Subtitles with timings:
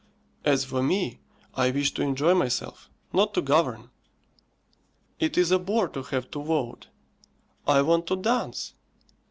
[0.43, 1.19] As for me,
[1.53, 3.91] I wish to enjoy myself; not to govern.
[5.19, 6.87] It is a bore to have to vote;
[7.67, 8.73] I want to dance.